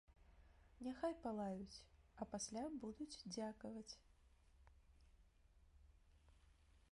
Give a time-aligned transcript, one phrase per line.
[0.85, 1.83] Няхай палаюць,
[2.23, 3.93] а пасля будуць дзякаваць.